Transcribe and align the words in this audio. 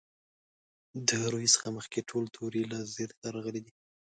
د 1.07 1.09
روي 1.33 1.47
څخه 1.55 1.67
مخکې 1.77 1.99
ټول 2.09 2.23
توري 2.35 2.63
له 2.71 2.77
زېر 2.95 3.09
سره 3.21 3.27
راغلي. 3.45 3.63